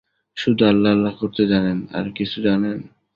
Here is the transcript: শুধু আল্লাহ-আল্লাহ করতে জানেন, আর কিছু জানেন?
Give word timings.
শুধু 0.37 0.61
আল্লাহ-আল্লাহ 0.65 1.13
করতে 1.15 1.43
জানেন, 1.47 1.77
আর 1.93 2.05
কিছু 2.15 2.37
জানেন? 2.41 2.77